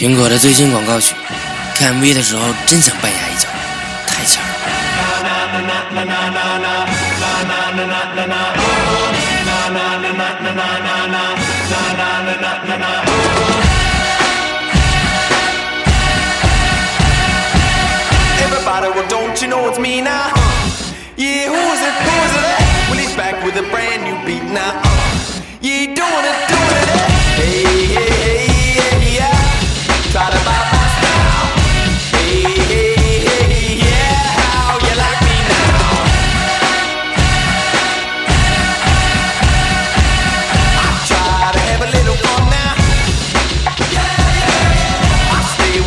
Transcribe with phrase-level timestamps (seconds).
[0.00, 1.12] 苹果的最新广告曲，
[1.74, 3.48] 看 MV 的时候真想绊下一脚，
[4.06, 4.48] 太强了。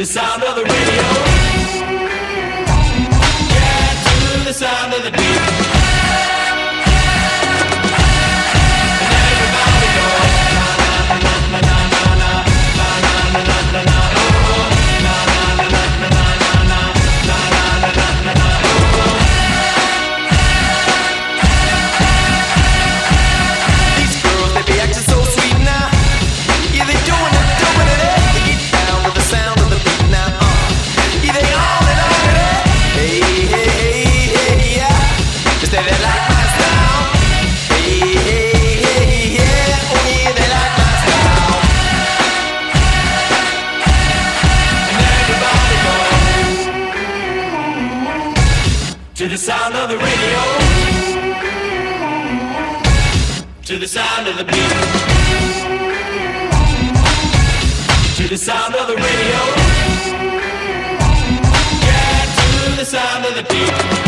[0.00, 1.29] the sound of the radio.
[49.20, 50.42] to the sound of the radio,
[53.62, 54.72] to the sound of the beat,
[58.16, 59.40] to the sound of the radio,
[61.84, 63.99] yeah, to the sound of the beat.